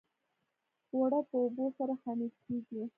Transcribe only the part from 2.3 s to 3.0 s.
کېږي